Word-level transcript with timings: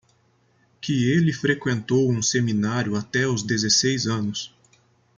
Que 0.81 1.05
ele 1.11 1.31
frequentou 1.31 2.11
um 2.11 2.23
seminário 2.23 2.95
até 2.95 3.27
os 3.27 3.43
dezesseis 3.43 4.07
anos. 4.07 4.51